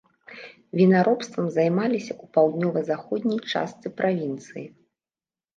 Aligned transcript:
Вінаробствам 0.79 1.45
займаліся 1.57 2.11
ў 2.21 2.31
паўднёва-заходняй 2.37 3.39
частцы 3.53 3.87
правінцыі. 4.01 4.67